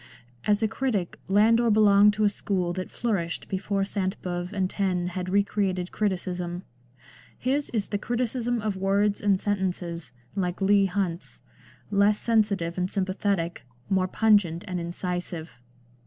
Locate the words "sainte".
3.85-4.19